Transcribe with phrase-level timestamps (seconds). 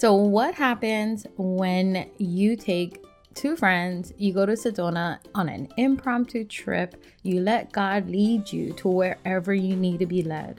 [0.00, 3.04] So, what happens when you take
[3.34, 8.72] two friends, you go to Sedona on an impromptu trip, you let God lead you
[8.72, 10.58] to wherever you need to be led?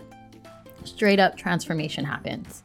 [0.84, 2.62] Straight up transformation happens.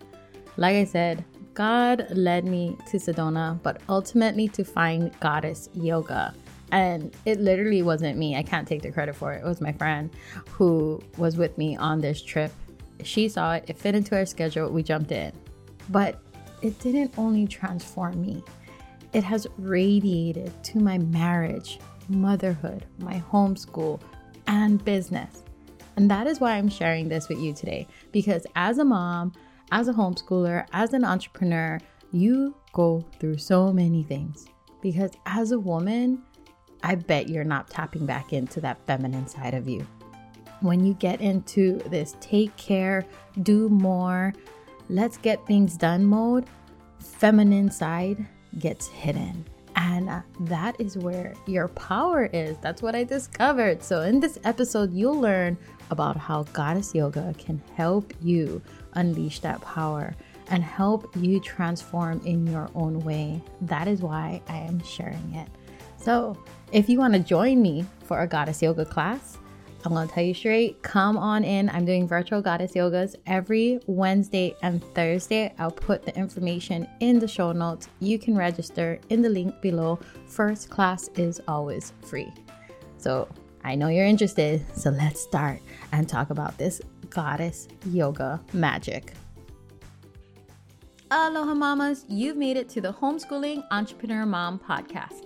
[0.59, 1.25] Like I said,
[1.55, 6.35] God led me to Sedona, but ultimately to find goddess yoga.
[6.73, 8.37] And it literally wasn't me.
[8.37, 9.39] I can't take the credit for it.
[9.43, 10.11] It was my friend
[10.51, 12.53] who was with me on this trip.
[13.03, 15.33] She saw it, it fit into our schedule, we jumped in.
[15.89, 16.21] But
[16.67, 18.43] it didn't only transform me,
[19.13, 24.01] it has radiated to my marriage, motherhood, my homeschool,
[24.49, 25.45] and business.
[25.95, 27.87] And that is why I'm sharing this with you today.
[28.11, 29.33] Because as a mom,
[29.71, 31.79] as a homeschooler, as an entrepreneur,
[32.11, 34.47] you go through so many things.
[34.83, 36.21] Because as a woman,
[36.83, 39.87] I bet you're not tapping back into that feminine side of you.
[40.61, 43.07] When you get into this take care,
[43.43, 44.35] do more,
[44.89, 46.47] let's get things done mode,
[46.99, 48.27] feminine side
[48.59, 49.45] gets hidden.
[49.77, 52.57] And uh, that is where your power is.
[52.59, 53.83] That's what I discovered.
[53.83, 55.59] So, in this episode, you'll learn
[55.91, 58.63] about how Goddess Yoga can help you
[58.95, 60.15] unleash that power
[60.49, 63.43] and help you transform in your own way.
[63.63, 65.49] That is why I am sharing it.
[65.99, 69.37] So, if you want to join me for a Goddess Yoga class,
[69.87, 71.69] I'm going to tell you straight come on in.
[71.69, 75.55] I'm doing virtual Goddess Yogas every Wednesday and Thursday.
[75.61, 77.89] I'll put the information in the show notes.
[78.01, 80.01] You can register in the link below.
[80.27, 82.33] First class is always free.
[82.99, 83.29] So,
[83.63, 85.61] I know you're interested, so let's start
[85.93, 89.13] and talk about this goddess yoga magic.
[91.13, 95.26] Aloha mamas, you've made it to the Homeschooling Entrepreneur Mom podcast.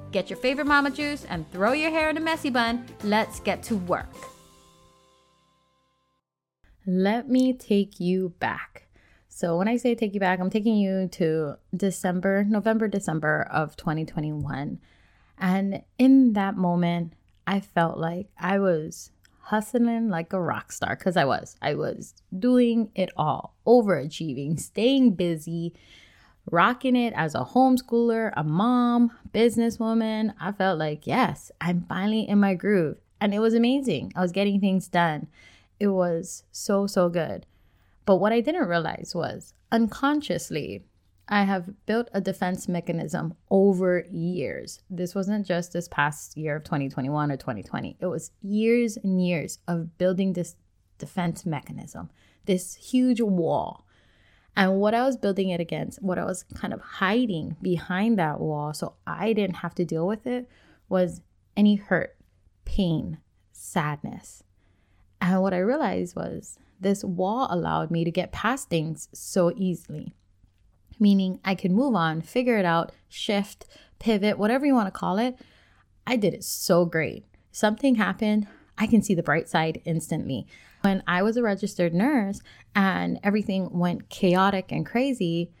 [0.11, 2.85] get your favorite mama juice and throw your hair in a messy bun.
[3.03, 4.09] Let's get to work.
[6.85, 8.87] Let me take you back.
[9.27, 13.75] So, when I say take you back, I'm taking you to December, November, December of
[13.77, 14.79] 2021.
[15.37, 17.13] And in that moment,
[17.47, 21.55] I felt like I was hustling like a rock star because I was.
[21.61, 25.73] I was doing it all, overachieving, staying busy,
[26.49, 30.33] rocking it as a homeschooler, a mom, businesswoman.
[30.39, 32.97] I felt like, yes, I'm finally in my groove.
[33.19, 34.11] And it was amazing.
[34.15, 35.27] I was getting things done.
[35.79, 37.45] It was so, so good.
[38.05, 40.85] But what I didn't realize was unconsciously,
[41.27, 44.81] I have built a defense mechanism over years.
[44.89, 47.97] This wasn't just this past year of 2021 or 2020.
[47.99, 50.55] It was years and years of building this
[50.97, 52.09] defense mechanism,
[52.45, 53.85] this huge wall.
[54.55, 58.39] And what I was building it against, what I was kind of hiding behind that
[58.39, 60.49] wall so I didn't have to deal with it
[60.89, 61.21] was
[61.55, 62.15] any hurt,
[62.65, 63.19] pain,
[63.51, 64.43] sadness.
[65.21, 70.15] And what I realized was this wall allowed me to get past things so easily
[71.01, 73.65] meaning I could move on, figure it out, shift,
[73.99, 75.35] pivot, whatever you want to call it.
[76.05, 77.25] I did it so great.
[77.51, 78.47] Something happened,
[78.81, 80.47] I can see the bright side instantly.
[80.81, 82.41] When I was a registered nurse
[82.75, 85.51] and everything went chaotic and crazy,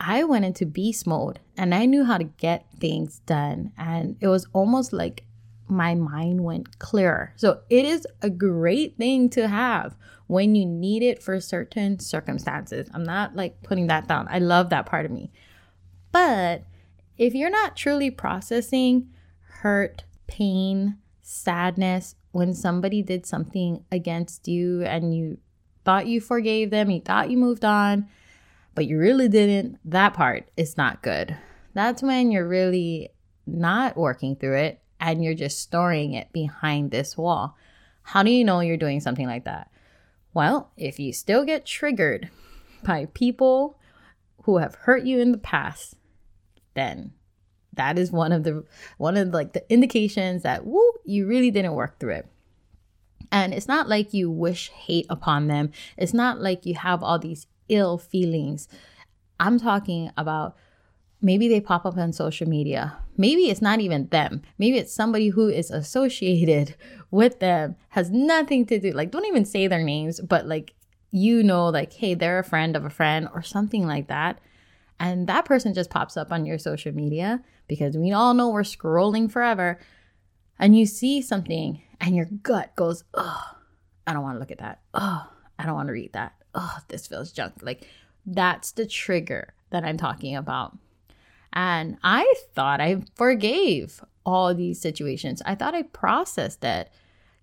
[0.00, 3.72] I went into beast mode and I knew how to get things done.
[3.76, 5.24] And it was almost like
[5.68, 7.34] my mind went clearer.
[7.36, 9.94] So it is a great thing to have
[10.26, 12.88] when you need it for certain circumstances.
[12.94, 14.28] I'm not like putting that down.
[14.30, 15.30] I love that part of me.
[16.10, 16.64] But
[17.18, 19.10] if you're not truly processing
[19.60, 25.38] hurt, pain, sadness when somebody did something against you and you
[25.84, 28.08] thought you forgave them, you thought you moved on,
[28.74, 31.36] but you really didn't, that part is not good.
[31.74, 33.10] That's when you're really
[33.46, 37.56] not working through it and you're just storing it behind this wall.
[38.02, 39.70] How do you know you're doing something like that?
[40.34, 42.30] Well, if you still get triggered
[42.84, 43.78] by people
[44.42, 45.94] who have hurt you in the past,
[46.74, 47.12] then
[47.74, 48.64] that is one of the
[48.98, 52.26] one of like the indications that woo, you really didn't work through it.
[53.30, 55.70] And it's not like you wish hate upon them.
[55.96, 58.68] It's not like you have all these ill feelings.
[59.40, 60.56] I'm talking about
[61.22, 62.98] maybe they pop up on social media.
[63.16, 64.42] Maybe it's not even them.
[64.58, 66.74] Maybe it's somebody who is associated
[67.10, 68.92] with them, has nothing to do.
[68.92, 70.74] Like, don't even say their names, but like,
[71.10, 74.40] you know, like, hey, they're a friend of a friend or something like that.
[75.00, 78.62] and that person just pops up on your social media because we all know we're
[78.62, 79.78] scrolling forever
[80.62, 83.56] and you see something and your gut goes, oh,
[84.06, 84.80] I don't want to look at that.
[84.94, 85.28] Oh,
[85.58, 86.34] I don't want to read that.
[86.54, 87.54] Oh, this feels junk.
[87.62, 87.88] Like
[88.24, 90.78] that's the trigger that I'm talking about.
[91.52, 95.42] And I thought I forgave all these situations.
[95.44, 96.90] I thought I processed it,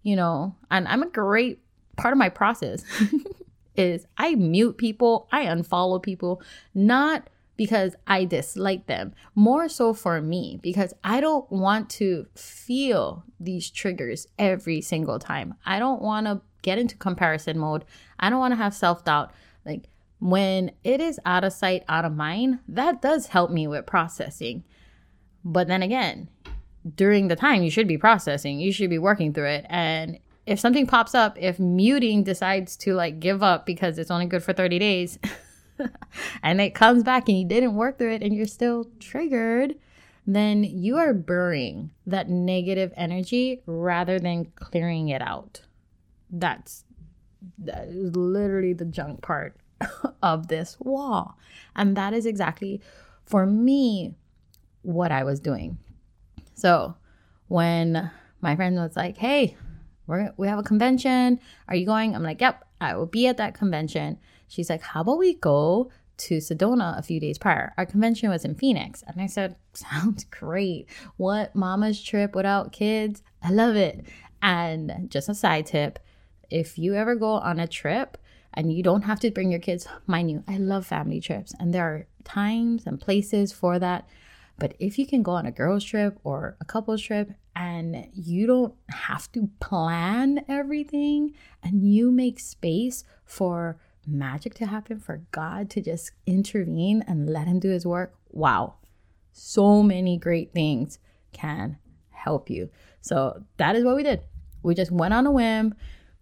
[0.02, 1.60] you know, and I'm a great
[1.98, 2.86] part of my process
[3.76, 6.42] is I mute people, I unfollow people,
[6.74, 7.30] not
[7.60, 13.70] because I dislike them, more so for me, because I don't want to feel these
[13.70, 15.56] triggers every single time.
[15.66, 17.84] I don't want to get into comparison mode.
[18.18, 19.34] I don't want to have self doubt.
[19.66, 19.90] Like
[20.22, 24.64] when it is out of sight, out of mind, that does help me with processing.
[25.44, 26.30] But then again,
[26.96, 29.66] during the time you should be processing, you should be working through it.
[29.68, 34.28] And if something pops up, if muting decides to like give up because it's only
[34.28, 35.20] good for 30 days,
[36.44, 39.76] and it comes back and you didn't work through it and you're still triggered,
[40.26, 45.62] then you are burying that negative energy rather than clearing it out.
[46.30, 46.84] That's
[47.58, 49.56] that is literally the junk part
[50.24, 51.38] of this wall.
[51.76, 52.82] And that is exactly
[53.26, 54.16] for me
[54.82, 55.78] what I was doing.
[56.56, 56.96] So
[57.48, 58.12] when
[58.42, 59.56] my friend was like, "Hey,
[60.08, 61.40] we're, we have a convention.
[61.68, 65.02] Are you going?" I'm like, "Yep, I will be at that convention." She's like, How
[65.02, 67.74] about we go to Sedona a few days prior?
[67.78, 69.04] Our convention was in Phoenix.
[69.08, 70.90] And I said, Sounds great.
[71.16, 73.24] What mama's trip without kids?
[73.42, 74.06] I love it.
[74.42, 76.00] And just a side tip
[76.50, 78.18] if you ever go on a trip,
[78.54, 79.88] and you don't have to bring your kids.
[80.08, 84.08] Mind you, I love family trips, and there are times and places for that.
[84.58, 88.46] But if you can go on a girls' trip or a couples trip and you
[88.46, 95.70] don't have to plan everything and you make space for magic to happen, for God
[95.72, 98.76] to just intervene and let Him do His work, wow,
[99.32, 101.00] so many great things
[101.32, 101.78] can
[102.10, 102.70] help you.
[103.02, 104.22] So that is what we did.
[104.64, 105.74] We just went on a whim.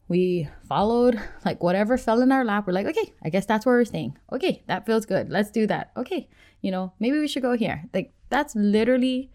[0.07, 2.65] We followed like whatever fell in our lap.
[2.65, 4.18] We're like, okay, I guess that's where we're staying.
[4.31, 5.30] Okay, that feels good.
[5.30, 5.91] Let's do that.
[5.97, 6.30] Okay,
[6.62, 7.83] you know, maybe we should go here.
[7.94, 9.31] Like that's literally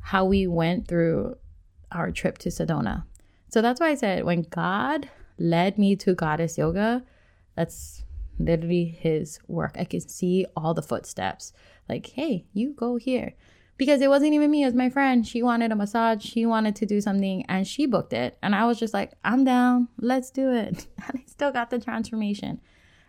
[0.00, 1.36] how we went through
[1.90, 3.04] our trip to Sedona.
[3.48, 7.02] So that's why I said when God led me to Goddess Yoga,
[7.54, 8.04] that's
[8.38, 9.76] literally his work.
[9.78, 11.52] I can see all the footsteps.
[11.88, 13.34] Like, hey, you go here.
[13.78, 15.26] Because it wasn't even me, it was my friend.
[15.26, 18.38] She wanted a massage, she wanted to do something, and she booked it.
[18.42, 20.86] And I was just like, I'm down, let's do it.
[21.08, 22.60] And I still got the transformation.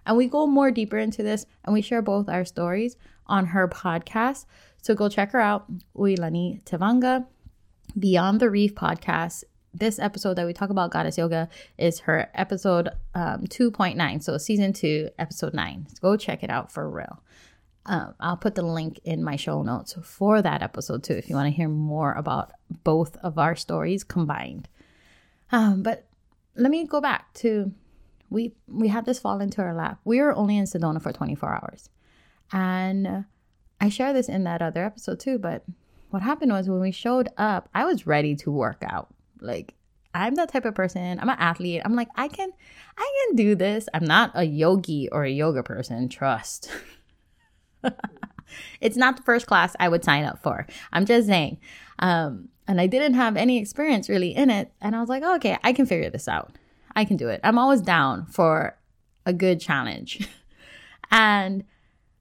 [0.05, 2.97] And we go more deeper into this and we share both our stories
[3.27, 4.45] on her podcast.
[4.81, 5.65] So go check her out,
[5.95, 7.25] Uilani Tevanga.
[7.97, 9.43] Beyond the Reef podcast
[9.73, 14.73] this episode that we talk about goddess yoga is her episode um, 2.9 so season
[14.73, 17.21] 2 episode 9 so go check it out for real.
[17.85, 21.35] Um, i'll put the link in my show notes for that episode too if you
[21.35, 22.51] want to hear more about
[22.83, 24.67] both of our stories combined.
[25.51, 26.07] Um, but
[26.55, 27.71] let me go back to
[28.29, 29.99] we we had this fall into our lap.
[30.05, 31.89] We were only in sedona for 24 hours.
[32.51, 33.25] And
[33.83, 35.63] i share this in that other episode too but
[36.09, 39.75] what happened was when we showed up i was ready to work out like
[40.15, 41.19] I'm that type of person.
[41.19, 41.81] I'm an athlete.
[41.83, 42.51] I'm like, I can
[42.97, 43.87] I can do this.
[43.93, 46.69] I'm not a yogi or a yoga person, trust.
[48.81, 50.67] it's not the first class I would sign up for.
[50.91, 51.59] I'm just saying.
[51.99, 54.71] Um, and I didn't have any experience really in it.
[54.81, 56.53] And I was like, oh, okay, I can figure this out.
[56.95, 57.41] I can do it.
[57.43, 58.77] I'm always down for
[59.25, 60.27] a good challenge.
[61.11, 61.63] and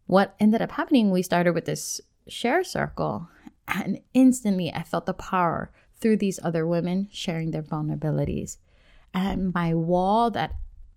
[0.06, 3.28] what ended up happening, we started with this share circle,
[3.68, 5.70] and instantly I felt the power
[6.02, 8.58] through these other women sharing their vulnerabilities.
[9.14, 10.52] And my wall that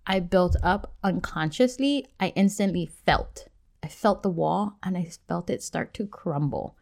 [0.06, 3.48] I built up unconsciously, I instantly felt.
[3.82, 6.76] I felt the wall and I felt it start to crumble.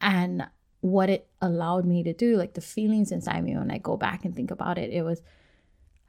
[0.00, 0.46] And
[0.80, 4.24] what it allowed me to do, like the feelings inside me when I go back
[4.24, 5.22] and think about it, it was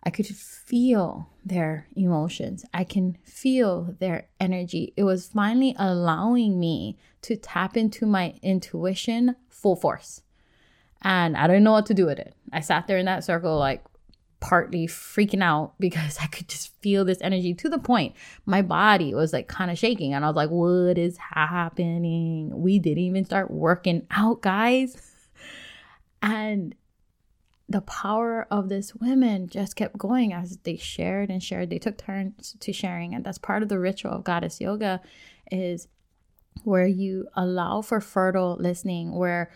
[0.06, 2.66] I could feel their emotions.
[2.74, 4.94] I can feel their energy.
[4.98, 10.22] It was finally allowing me to tap into my intuition full force
[11.04, 12.34] and I didn't know what to do with it.
[12.52, 13.84] I sat there in that circle, like
[14.40, 18.14] partly freaking out because I could just feel this energy to the point
[18.46, 20.14] my body was like kind of shaking.
[20.14, 22.52] And I was like, what is happening?
[22.54, 24.96] We didn't even start working out, guys.
[26.26, 26.74] And
[27.68, 31.70] the power of this women just kept going as they shared and shared.
[31.70, 33.14] They took turns to sharing.
[33.14, 35.02] And that's part of the ritual of goddess yoga
[35.52, 35.90] is
[36.64, 39.52] where you allow for fertile listening, where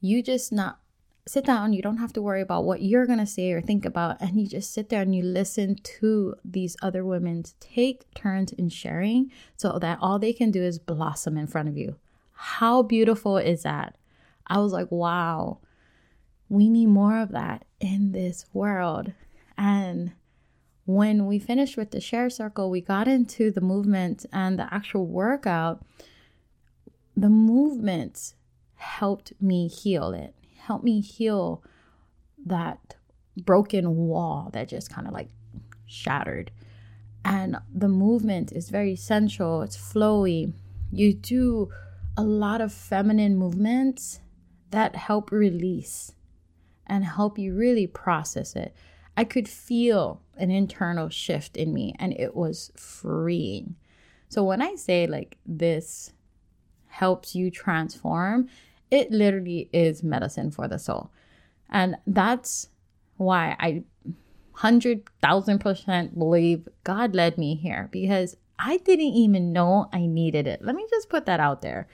[0.00, 0.78] you just not
[1.26, 1.72] sit down.
[1.72, 4.20] You don't have to worry about what you're going to say or think about.
[4.20, 8.68] And you just sit there and you listen to these other women take turns in
[8.68, 11.96] sharing so that all they can do is blossom in front of you.
[12.32, 13.96] How beautiful is that?
[14.46, 15.58] I was like, wow,
[16.48, 19.12] we need more of that in this world.
[19.56, 20.12] And
[20.86, 25.06] when we finished with the share circle, we got into the movement and the actual
[25.06, 25.84] workout.
[27.16, 28.34] The movement
[28.74, 31.62] helped me heal it help me heal
[32.46, 32.96] that
[33.36, 35.28] broken wall that just kind of like
[35.86, 36.50] shattered.
[37.24, 40.52] And the movement is very sensual, it's flowy.
[40.90, 41.70] You do
[42.16, 44.20] a lot of feminine movements
[44.70, 46.12] that help release
[46.86, 48.74] and help you really process it.
[49.16, 53.76] I could feel an internal shift in me and it was freeing.
[54.28, 56.12] So when I say like this
[56.86, 58.48] helps you transform,
[58.90, 61.10] it literally is medicine for the soul.
[61.70, 62.68] And that's
[63.16, 63.84] why I
[64.58, 70.62] 100,000% believe God led me here because I didn't even know I needed it.
[70.62, 71.88] Let me just put that out there.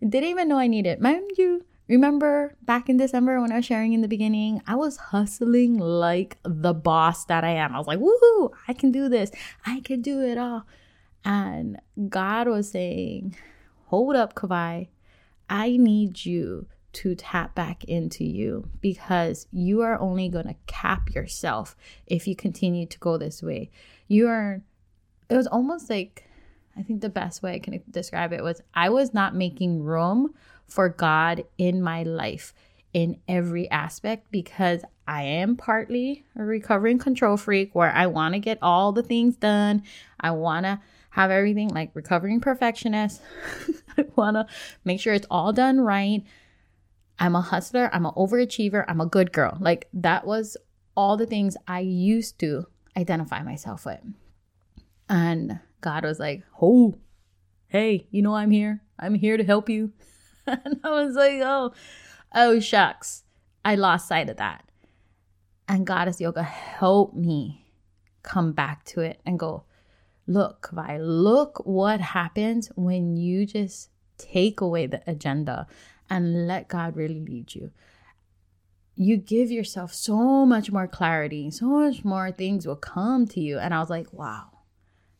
[0.00, 1.00] I didn't even know I needed it.
[1.00, 4.96] Mind you, remember back in December when I was sharing in the beginning, I was
[4.96, 7.74] hustling like the boss that I am.
[7.74, 9.32] I was like, woohoo, I can do this.
[9.66, 10.64] I can do it all.
[11.24, 13.36] And God was saying,
[13.86, 14.88] hold up, Kawai.
[15.52, 21.14] I need you to tap back into you because you are only going to cap
[21.14, 23.70] yourself if you continue to go this way.
[24.08, 24.62] You are,
[25.28, 26.24] it was almost like,
[26.74, 30.34] I think the best way I can describe it was I was not making room
[30.66, 32.54] for God in my life
[32.94, 38.38] in every aspect because I am partly a recovering control freak where I want to
[38.38, 39.82] get all the things done.
[40.18, 40.80] I want to
[41.12, 43.20] have everything like recovering perfectionist.
[43.98, 44.46] I want to
[44.82, 46.24] make sure it's all done right.
[47.18, 49.58] I'm a hustler, I'm an overachiever, I'm a good girl.
[49.60, 50.56] Like that was
[50.96, 52.66] all the things I used to
[52.96, 54.00] identify myself with.
[55.08, 56.98] And God was like, "Oh,
[57.68, 58.80] hey, you know I'm here.
[58.98, 59.92] I'm here to help you."
[60.46, 61.72] and I was like, "Oh,
[62.34, 63.24] oh shucks.
[63.64, 64.64] I lost sight of that."
[65.68, 67.66] And Goddess Yoga helped me
[68.22, 69.64] come back to it and go,
[70.26, 75.66] Look, Vi, look what happens when you just take away the agenda
[76.08, 77.70] and let God really lead you.
[78.94, 83.58] You give yourself so much more clarity, so much more things will come to you.
[83.58, 84.50] And I was like, wow,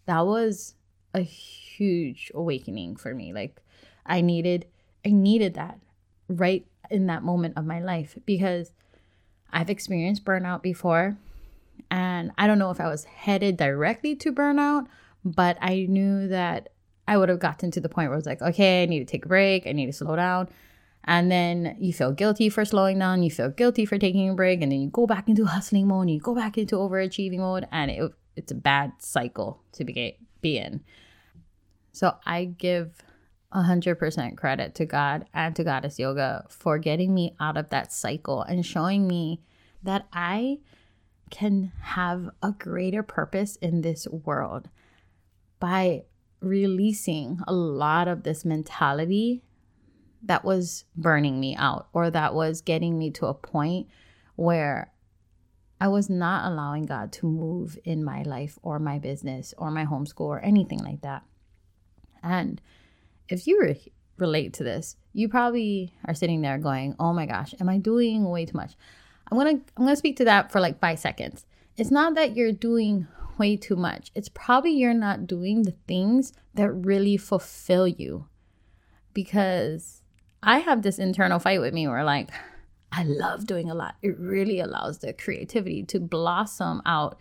[0.06, 0.74] that was
[1.14, 3.32] a huge awakening for me.
[3.32, 3.60] Like
[4.04, 4.66] I needed,
[5.04, 5.80] I needed that
[6.28, 8.72] right in that moment of my life because
[9.50, 11.16] I've experienced burnout before.
[11.90, 14.86] And I don't know if I was headed directly to burnout,
[15.24, 16.70] but I knew that
[17.06, 19.04] I would have gotten to the point where I was like, okay, I need to
[19.04, 20.48] take a break, I need to slow down.
[21.04, 24.62] And then you feel guilty for slowing down, you feel guilty for taking a break,
[24.62, 27.90] and then you go back into hustling mode, you go back into overachieving mode, and
[27.90, 30.80] it, it's a bad cycle to be, be in.
[31.90, 33.02] So I give
[33.52, 38.42] 100% credit to God and to Goddess Yoga for getting me out of that cycle
[38.42, 39.42] and showing me
[39.82, 40.58] that I
[41.32, 44.68] can have a greater purpose in this world
[45.58, 46.02] by
[46.40, 49.42] releasing a lot of this mentality
[50.22, 53.88] that was burning me out or that was getting me to a point
[54.36, 54.92] where
[55.80, 59.86] I was not allowing God to move in my life or my business or my
[59.86, 61.24] homeschool or anything like that.
[62.22, 62.60] And
[63.28, 67.54] if you re- relate to this, you probably are sitting there going, "Oh my gosh,
[67.58, 68.76] am I doing way too much?"
[69.32, 71.46] I'm to I'm to speak to that for like 5 seconds.
[71.76, 73.06] It's not that you're doing
[73.38, 74.10] way too much.
[74.14, 78.28] It's probably you're not doing the things that really fulfill you.
[79.14, 80.02] Because
[80.42, 82.28] I have this internal fight with me where like
[82.92, 83.94] I love doing a lot.
[84.02, 87.18] It really allows the creativity to blossom out.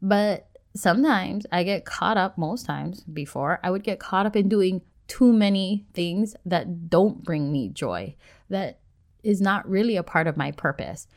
[0.00, 4.48] But sometimes I get caught up most times before I would get caught up in
[4.48, 8.14] doing too many things that don't bring me joy.
[8.48, 8.78] That
[9.24, 11.08] is not really a part of my purpose.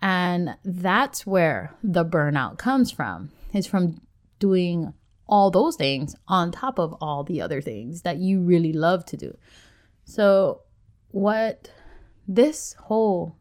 [0.00, 4.00] And that's where the burnout comes from, is from
[4.38, 4.92] doing
[5.28, 9.16] all those things on top of all the other things that you really love to
[9.16, 9.36] do.
[10.04, 10.62] So,
[11.10, 11.70] what
[12.26, 13.36] this whole,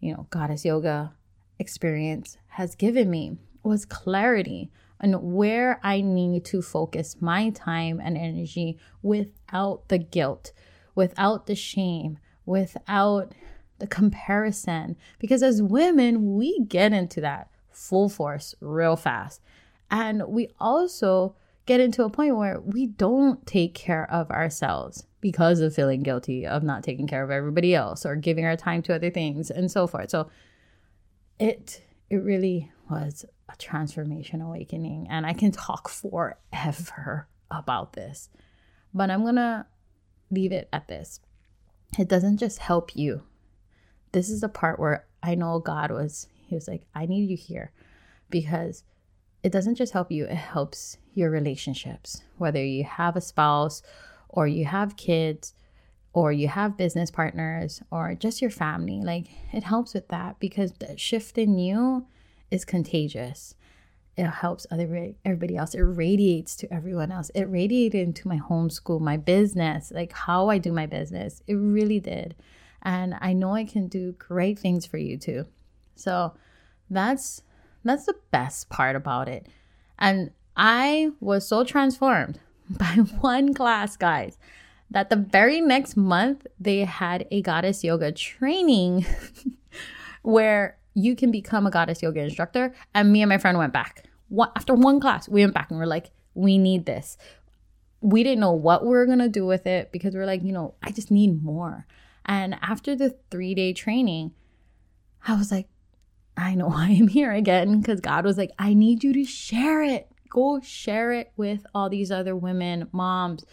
[0.00, 1.14] you know, goddess yoga
[1.58, 8.16] experience has given me was clarity on where I need to focus my time and
[8.16, 10.52] energy without the guilt,
[10.94, 13.32] without the shame, without
[13.78, 14.96] the comparison.
[15.18, 19.40] Because as women, we get into that full force real fast.
[19.90, 25.60] And we also get into a point where we don't take care of ourselves because
[25.60, 28.94] of feeling guilty of not taking care of everybody else or giving our time to
[28.94, 30.10] other things and so forth.
[30.10, 30.30] So
[31.38, 38.28] it it really was a transformation awakening and I can talk forever about this.
[38.94, 39.66] But I'm going to
[40.30, 41.20] leave it at this.
[41.98, 43.22] It doesn't just help you.
[44.12, 47.36] This is the part where I know God was he was like, "I need you
[47.36, 47.72] here."
[48.30, 48.84] Because
[49.42, 52.22] it doesn't just help you, it helps your relationships.
[52.36, 53.82] Whether you have a spouse
[54.28, 55.54] or you have kids
[56.16, 60.72] or you have business partners or just your family like it helps with that because
[60.72, 62.06] the shift in you
[62.50, 63.54] is contagious
[64.16, 68.98] it helps other everybody else it radiates to everyone else it radiated into my homeschool
[68.98, 72.34] my business like how i do my business it really did
[72.86, 75.44] and i know i can do great things for you too
[75.94, 76.32] so
[76.88, 77.42] that's
[77.84, 79.46] that's the best part about it
[79.98, 82.40] and i was so transformed
[82.70, 82.84] by
[83.20, 84.38] one class, guys,
[84.90, 89.04] that the very next month they had a goddess yoga training
[90.22, 92.74] where you can become a goddess yoga instructor.
[92.94, 94.04] And me and my friend went back.
[94.28, 97.16] What, after one class, we went back and we're like, we need this.
[98.00, 100.74] We didn't know what we are to do with it because we're like, you know,
[100.82, 101.86] I just need more.
[102.26, 104.32] And after the three day training,
[105.26, 105.68] I was like,
[106.36, 109.82] I know I am here again because God was like, I need you to share
[109.82, 113.44] it go share it with all these other women, moms,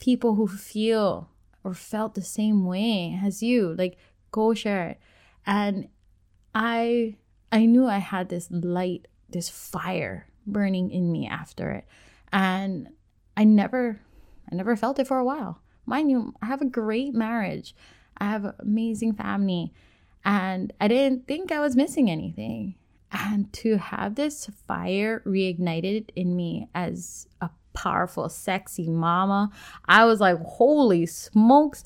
[0.00, 1.30] people who feel
[1.62, 3.72] or felt the same way as you.
[3.78, 3.96] Like
[4.32, 5.00] go share it.
[5.46, 5.88] And
[6.54, 7.16] I
[7.52, 11.84] I knew I had this light, this fire burning in me after it.
[12.32, 12.88] And
[13.36, 14.00] I never
[14.50, 15.61] I never felt it for a while.
[15.86, 17.74] Mind you, I have a great marriage.
[18.18, 19.72] I have an amazing family.
[20.24, 22.76] And I didn't think I was missing anything
[23.12, 29.50] and to have this fire reignited in me as a powerful, sexy mama,
[29.86, 31.84] I was like, holy smokes.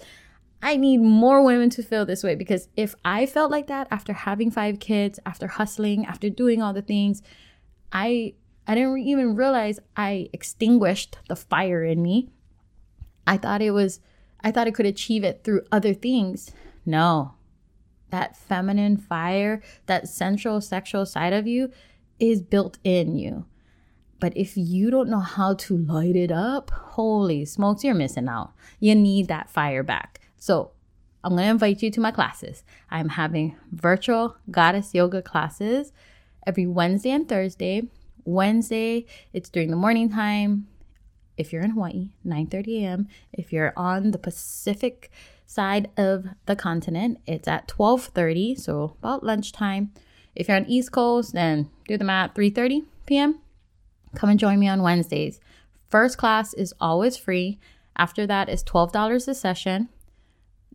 [0.62, 4.12] I need more women to feel this way because if I felt like that after
[4.12, 7.22] having five kids, after hustling, after doing all the things,
[7.92, 8.34] I
[8.66, 12.30] I didn't even realize I extinguished the fire in me.
[13.26, 14.00] I thought it was
[14.42, 16.52] I thought it could achieve it through other things.
[16.84, 17.36] No
[18.10, 21.70] that feminine fire, that sensual sexual side of you
[22.18, 23.44] is built in you.
[24.18, 28.52] But if you don't know how to light it up, holy smokes, you're missing out.
[28.80, 30.20] You need that fire back.
[30.38, 30.70] So
[31.22, 32.64] I'm going to invite you to my classes.
[32.90, 35.92] I'm having virtual goddess yoga classes
[36.46, 37.88] every Wednesday and Thursday.
[38.24, 40.68] Wednesday, it's during the morning time.
[41.36, 43.08] If you're in Hawaii, 9:30 a.m.
[43.32, 45.10] If you're on the Pacific
[45.46, 47.20] side of the continent.
[47.26, 49.92] It's at 12:30, so about lunchtime.
[50.34, 53.40] If you're on East Coast, then do the math, 3:30 p.m.
[54.14, 55.40] Come and join me on Wednesdays.
[55.88, 57.58] First class is always free.
[57.96, 59.88] After that is $12 a session.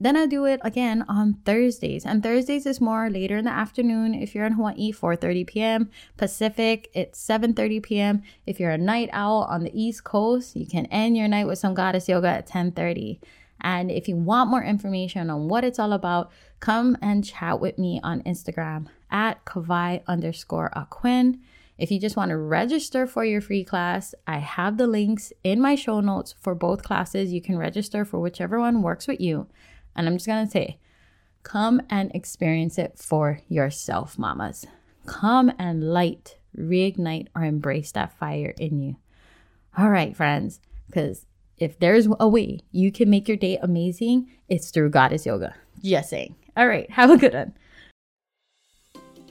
[0.02, 2.08] Then I do it again on Thursdays.
[2.08, 4.16] And Thursdays is more later in the afternoon.
[4.16, 5.90] If you're in Hawaii, 4:30 p.m.
[6.18, 8.24] Pacific, it's 7:30 p.m.
[8.48, 11.60] If you're a night owl on the East Coast, you can end your night with
[11.60, 13.20] some goddess yoga at 10:30.
[13.62, 17.78] And if you want more information on what it's all about, come and chat with
[17.78, 21.38] me on Instagram at Kawai underscore Aquin.
[21.78, 25.62] If you just want to register for your free class, I have the links in
[25.62, 27.32] my show notes for both classes.
[27.32, 29.46] You can register for whichever one works with you.
[29.96, 30.80] And I'm just going to say,
[31.44, 34.66] come and experience it for yourself, mamas.
[35.06, 38.96] Come and light, reignite, or embrace that fire in you.
[39.78, 41.26] All right, friends, because
[41.58, 45.56] if there's a way you can make your day amazing, it's through Goddess Yoga.
[45.82, 46.36] Just saying.
[46.58, 47.54] All right, have a good one.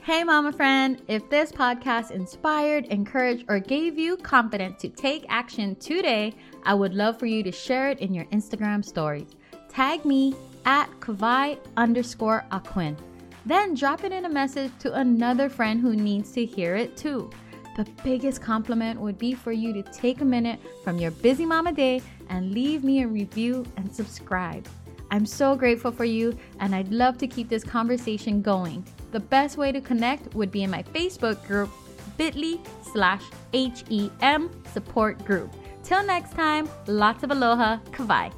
[0.03, 0.99] Hey, mama friend.
[1.07, 6.95] If this podcast inspired, encouraged, or gave you confidence to take action today, I would
[6.95, 9.35] love for you to share it in your Instagram stories.
[9.71, 12.97] Tag me at Kawai underscore Aquin.
[13.45, 17.29] Then drop it in a message to another friend who needs to hear it too.
[17.77, 21.71] The biggest compliment would be for you to take a minute from your busy mama
[21.71, 24.67] day and leave me a review and subscribe.
[25.09, 28.85] I'm so grateful for you, and I'd love to keep this conversation going.
[29.11, 31.69] The best way to connect would be in my Facebook group,
[32.17, 32.59] bit.ly
[32.91, 35.53] slash HEM support group.
[35.83, 38.33] Till next time, lots of aloha, kawai.